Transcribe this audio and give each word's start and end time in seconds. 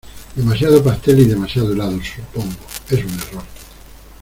Demasiado 0.35 0.83
pastel 0.83 1.19
y 1.19 1.25
demasiado 1.25 1.71
helado, 1.73 1.99
supongo.¡ 2.03 2.55
es 2.89 3.05
un 3.05 3.19
error! 3.19 3.43